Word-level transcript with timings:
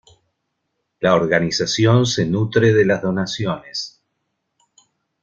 La 0.99 1.13
organización 1.13 2.07
se 2.07 2.25
nutre 2.25 2.73
de 2.73 2.85
las 2.87 3.03
donaciones. 3.03 4.01